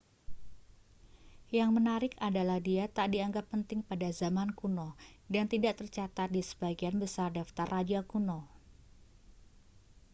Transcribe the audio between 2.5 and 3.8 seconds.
dia tak dianggap penting